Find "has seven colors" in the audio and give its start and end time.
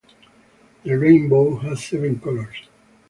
1.57-2.67